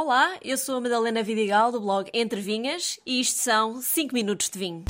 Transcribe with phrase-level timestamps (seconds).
[0.00, 4.48] Olá, eu sou a Madalena Vidigal do blog Entre Vinhas e isto são 5 minutos
[4.48, 4.84] de vinho.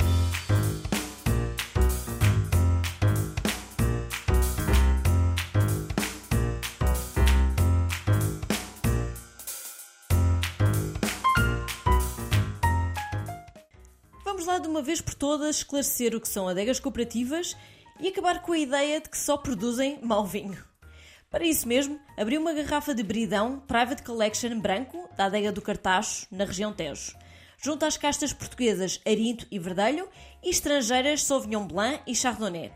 [14.23, 17.57] Vamos lá de uma vez por todas esclarecer o que são adegas cooperativas
[17.99, 20.69] e acabar com a ideia de que só produzem mau vinho.
[21.29, 26.25] Para isso mesmo, abri uma garrafa de Bridão Private Collection branco da adega do Cartacho,
[26.31, 27.15] na região Tejo,
[27.61, 30.09] junto às castas portuguesas Arinto e Verdelho
[30.41, 32.71] e estrangeiras Sauvignon Blanc e Chardonnay.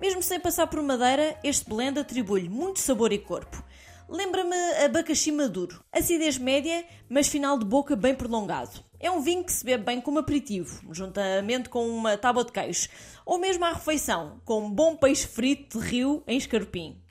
[0.00, 3.62] Mesmo sem passar por madeira, este blend atribui-lhe muito sabor e corpo.
[4.08, 8.82] Lembra-me abacaxi maduro, acidez média, mas final de boca bem prolongado.
[8.98, 12.88] É um vinho que se bebe bem como aperitivo, juntamente com uma tábua de queijo,
[13.26, 17.02] ou mesmo à refeição, com um bom peixe frito de rio em escarpim.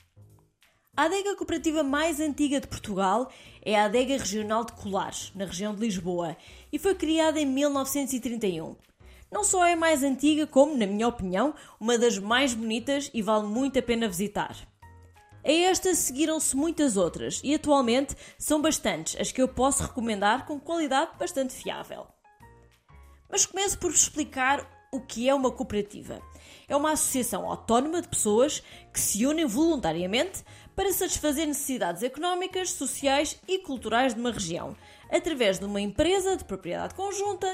[1.02, 3.32] A adega cooperativa mais antiga de Portugal
[3.64, 6.38] é a Adega Regional de Colares, na região de Lisboa,
[6.72, 8.76] e foi criada em 1931.
[9.32, 13.48] Não só é mais antiga, como, na minha opinião, uma das mais bonitas e vale
[13.48, 14.56] muito a pena visitar.
[15.44, 20.60] A esta seguiram-se muitas outras e atualmente são bastantes as que eu posso recomendar com
[20.60, 22.06] qualidade bastante fiável.
[23.28, 26.22] Mas começo por vos explicar o que é uma cooperativa.
[26.68, 28.62] É uma associação autónoma de pessoas
[28.94, 30.44] que se unem voluntariamente
[30.76, 34.76] para satisfazer necessidades económicas, sociais e culturais de uma região,
[35.10, 37.48] através de uma empresa de propriedade conjunta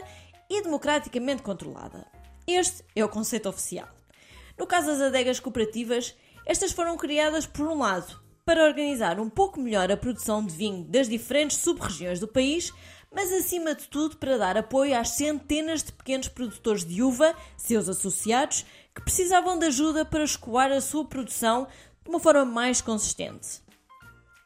[0.50, 2.08] e democraticamente controlada.
[2.48, 3.88] Este é o conceito oficial.
[4.58, 6.16] No caso das adegas cooperativas,
[6.46, 10.86] estas foram criadas por um lado para organizar um pouco melhor a produção de vinho
[10.86, 12.72] das diferentes sub-regiões do país,
[13.11, 17.88] mas acima de tudo para dar apoio às centenas de pequenos produtores de uva, seus
[17.89, 21.67] associados, que precisavam de ajuda para escoar a sua produção
[22.03, 23.61] de uma forma mais consistente.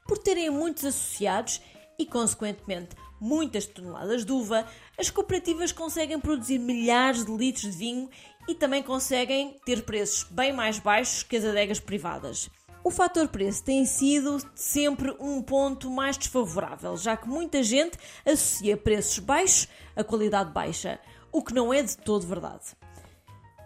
[0.07, 1.61] Por terem muitos associados
[1.97, 4.65] e, consequentemente, muitas toneladas de uva,
[4.97, 8.09] as cooperativas conseguem produzir milhares de litros de vinho
[8.47, 12.49] e também conseguem ter preços bem mais baixos que as adegas privadas.
[12.83, 18.75] O fator preço tem sido sempre um ponto mais desfavorável, já que muita gente associa
[18.75, 20.99] preços baixos a qualidade baixa,
[21.31, 22.75] o que não é de todo verdade.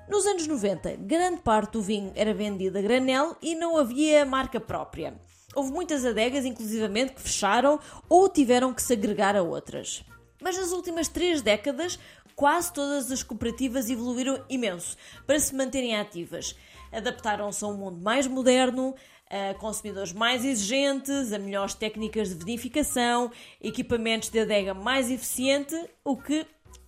[0.09, 4.59] Nos anos 90, grande parte do vinho era vendido a granel e não havia marca
[4.59, 5.17] própria.
[5.55, 10.03] Houve muitas adegas, inclusivamente, que fecharam ou tiveram que se agregar a outras.
[10.41, 11.97] Mas nas últimas três décadas,
[12.35, 16.53] quase todas as cooperativas evoluíram imenso para se manterem ativas
[16.95, 18.95] adaptaram-se a um mundo mais moderno,
[19.29, 26.15] a consumidores mais exigentes, a melhores técnicas de vinificação, equipamentos de adega mais eficiente, o
[26.15, 26.45] que,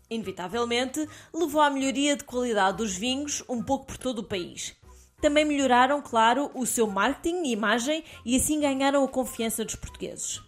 [0.10, 4.76] inevitavelmente, levou à melhoria de qualidade dos vinhos um pouco por todo o país.
[5.20, 10.42] Também melhoraram, claro, o seu marketing e imagem e assim ganharam a confiança dos portugueses.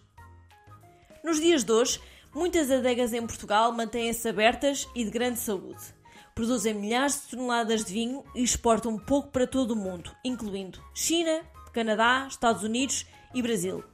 [1.24, 2.00] Nos dias de hoje,
[2.32, 5.99] muitas adegas em Portugal mantêm-se abertas e de grande saúde
[6.40, 10.82] produzem milhares de toneladas de vinho e exportam um pouco para todo o mundo, incluindo
[10.94, 13.84] China, Canadá, Estados Unidos e Brasil.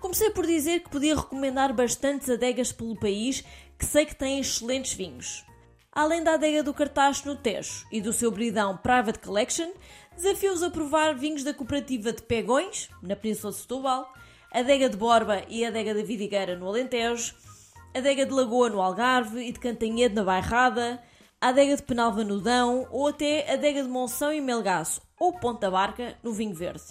[0.00, 3.44] Comecei por dizer que podia recomendar bastantes adegas pelo país
[3.78, 5.44] que sei que têm excelentes vinhos.
[5.92, 9.70] Além da adega do Cartacho no Tejo e do seu bridão Private Collection,
[10.16, 14.12] desafio-os a provar vinhos da cooperativa de Pegões, na Península de Setúbal,
[14.52, 17.36] adega de Borba e adega da Vidigueira no Alentejo,
[17.94, 21.00] adega de Lagoa no Algarve e de Cantanhede na Bairrada,
[21.40, 25.34] a adega de Penalva no Dão ou até a adega de Monção e Melgaço ou
[25.34, 26.84] Ponta Barca no Vinho Verde.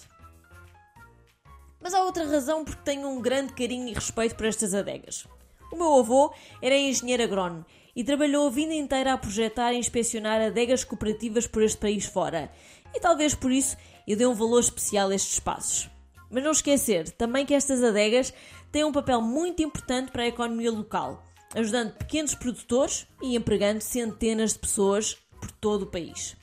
[1.80, 5.26] Mas há outra razão porque tenho um grande carinho e respeito por estas adegas.
[5.72, 10.40] O meu avô era engenheiro agrónomo e trabalhou a vida inteira a projetar e inspecionar
[10.40, 12.50] adegas cooperativas por este país fora.
[12.94, 13.76] E talvez por isso
[14.06, 15.90] eu dei um valor especial a estes espaços.
[16.30, 18.32] Mas não esquecer também que estas adegas
[18.70, 21.22] têm um papel muito importante para a economia local
[21.56, 26.36] ajudando pequenos produtores e empregando centenas de pessoas por todo o país.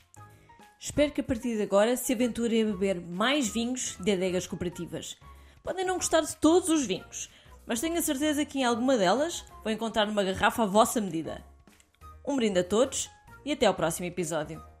[0.78, 5.16] Espero que a partir de agora se aventurem a beber mais vinhos de adegas cooperativas.
[5.62, 7.30] Podem não gostar de todos os vinhos,
[7.64, 11.42] mas tenho a certeza que em alguma delas vão encontrar uma garrafa à vossa medida.
[12.26, 13.08] Um brinde a todos
[13.44, 14.73] e até ao próximo episódio.